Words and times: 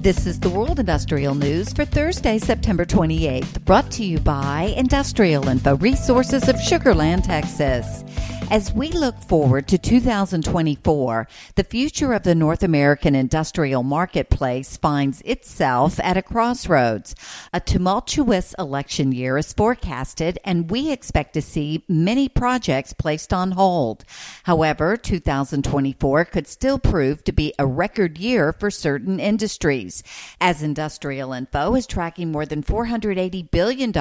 This 0.00 0.26
is 0.26 0.40
the 0.40 0.48
World 0.48 0.80
Industrial 0.80 1.34
News 1.34 1.74
for 1.74 1.84
Thursday, 1.84 2.38
September 2.38 2.86
28th, 2.86 3.62
brought 3.66 3.90
to 3.90 4.02
you 4.02 4.18
by 4.18 4.72
Industrial 4.74 5.46
Info 5.46 5.76
Resources 5.76 6.48
of 6.48 6.58
Sugar 6.58 6.94
Land, 6.94 7.24
Texas. 7.24 8.02
As 8.50 8.72
we 8.72 8.90
look 8.90 9.16
forward 9.22 9.68
to 9.68 9.78
2024, 9.78 11.28
the 11.54 11.62
future 11.62 12.12
of 12.12 12.24
the 12.24 12.34
North 12.34 12.64
American 12.64 13.14
industrial 13.14 13.84
marketplace 13.84 14.76
finds 14.76 15.20
itself 15.20 16.00
at 16.00 16.16
a 16.16 16.22
crossroads. 16.22 17.14
A 17.52 17.60
tumultuous 17.60 18.52
election 18.58 19.12
year 19.12 19.38
is 19.38 19.52
forecasted, 19.52 20.36
and 20.44 20.68
we 20.68 20.90
expect 20.90 21.32
to 21.34 21.42
see 21.42 21.84
many 21.86 22.28
projects 22.28 22.92
placed 22.92 23.32
on 23.32 23.52
hold. 23.52 24.04
However, 24.42 24.96
2024 24.96 26.24
could 26.24 26.48
still 26.48 26.80
prove 26.80 27.22
to 27.22 27.32
be 27.32 27.54
a 27.56 27.68
record 27.68 28.18
year 28.18 28.52
for 28.52 28.68
certain 28.68 29.20
industries, 29.20 30.02
as 30.40 30.60
Industrial 30.60 31.32
Info 31.32 31.76
is 31.76 31.86
tracking 31.86 32.32
more 32.32 32.46
than 32.46 32.64
$480 32.64 33.48
billion 33.52 33.92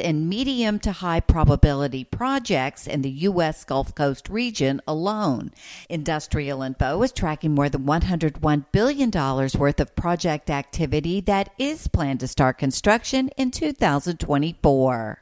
in 0.00 0.28
medium 0.28 0.80
to 0.80 0.90
high 0.90 1.20
probability 1.20 2.02
projects 2.02 2.88
in 2.88 3.02
the 3.02 3.10
U.S. 3.30 3.62
Gulf 3.62 3.91
Coast 3.94 4.28
region 4.28 4.80
alone. 4.86 5.52
Industrial 5.88 6.62
Info 6.62 7.02
is 7.02 7.12
tracking 7.12 7.54
more 7.54 7.68
than 7.68 7.84
$101 7.84 8.66
billion 8.72 9.10
worth 9.10 9.80
of 9.80 9.96
project 9.96 10.50
activity 10.50 11.20
that 11.20 11.50
is 11.58 11.88
planned 11.88 12.20
to 12.20 12.28
start 12.28 12.58
construction 12.58 13.28
in 13.36 13.50
2024. 13.50 15.21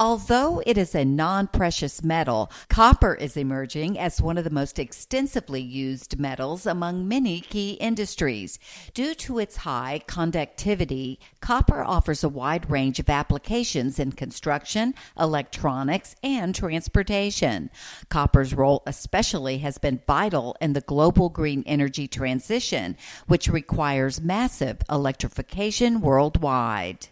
Although 0.00 0.62
it 0.66 0.76
is 0.76 0.94
a 0.94 1.04
non 1.04 1.46
precious 1.46 2.02
metal, 2.02 2.50
copper 2.68 3.14
is 3.14 3.36
emerging 3.36 3.98
as 3.98 4.20
one 4.20 4.36
of 4.36 4.44
the 4.44 4.50
most 4.50 4.78
extensively 4.78 5.60
used 5.60 6.18
metals 6.18 6.66
among 6.66 7.06
many 7.06 7.40
key 7.40 7.72
industries. 7.74 8.58
Due 8.94 9.14
to 9.14 9.38
its 9.38 9.58
high 9.58 10.00
conductivity, 10.06 11.20
copper 11.40 11.84
offers 11.84 12.24
a 12.24 12.28
wide 12.28 12.68
range 12.70 12.98
of 12.98 13.08
applications 13.08 13.98
in 13.98 14.12
construction, 14.12 14.94
electronics, 15.18 16.16
and 16.22 16.54
transportation. 16.54 17.70
Copper's 18.08 18.54
role, 18.54 18.82
especially, 18.86 19.58
has 19.58 19.78
been 19.78 20.00
vital 20.06 20.56
in 20.60 20.72
the 20.72 20.80
global 20.80 21.28
green 21.28 21.62
energy 21.66 22.08
transition, 22.08 22.96
which 23.26 23.46
requires 23.46 24.20
massive 24.20 24.78
electrification 24.90 26.00
worldwide. 26.00 27.08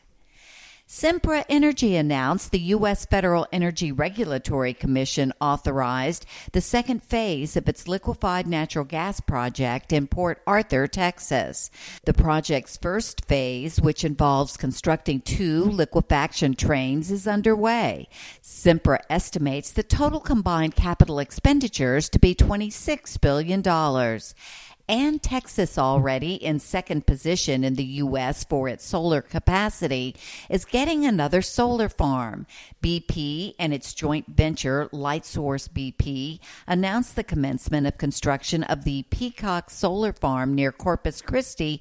Sempra 0.90 1.44
Energy 1.48 1.94
announced 1.94 2.50
the 2.50 2.58
U.S. 2.74 3.06
Federal 3.06 3.46
Energy 3.52 3.92
Regulatory 3.92 4.74
Commission 4.74 5.32
authorized 5.40 6.26
the 6.50 6.60
second 6.60 7.00
phase 7.00 7.56
of 7.56 7.68
its 7.68 7.86
liquefied 7.86 8.48
natural 8.48 8.84
gas 8.84 9.20
project 9.20 9.92
in 9.92 10.08
Port 10.08 10.42
Arthur, 10.48 10.88
Texas. 10.88 11.70
The 12.06 12.12
project's 12.12 12.76
first 12.76 13.24
phase, 13.26 13.80
which 13.80 14.02
involves 14.02 14.56
constructing 14.56 15.20
two 15.20 15.62
liquefaction 15.62 16.56
trains, 16.56 17.12
is 17.12 17.28
underway. 17.28 18.08
Sempra 18.42 18.98
estimates 19.08 19.70
the 19.70 19.84
total 19.84 20.18
combined 20.18 20.74
capital 20.74 21.20
expenditures 21.20 22.08
to 22.08 22.18
be 22.18 22.34
$26 22.34 23.20
billion 23.20 23.62
and 24.90 25.22
Texas, 25.22 25.78
already 25.78 26.34
in 26.34 26.58
second 26.58 27.06
position 27.06 27.62
in 27.62 27.76
the 27.76 27.84
U.S. 27.84 28.42
for 28.42 28.68
its 28.68 28.84
solar 28.84 29.22
capacity, 29.22 30.16
is 30.48 30.64
getting 30.64 31.06
another 31.06 31.42
solar 31.42 31.88
farm. 31.88 32.44
BP 32.82 33.54
and 33.56 33.72
its 33.72 33.94
joint 33.94 34.26
venture, 34.26 34.88
Lightsource 34.92 35.68
BP, 35.68 36.40
announced 36.66 37.14
the 37.14 37.22
commencement 37.22 37.86
of 37.86 37.98
construction 37.98 38.64
of 38.64 38.82
the 38.82 39.04
Peacock 39.10 39.70
Solar 39.70 40.12
Farm 40.12 40.56
near 40.56 40.72
Corpus 40.72 41.22
Christi 41.22 41.80